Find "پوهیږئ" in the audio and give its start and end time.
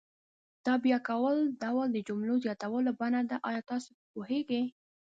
4.13-4.63